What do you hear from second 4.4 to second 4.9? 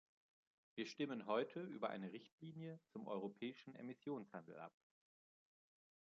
ab.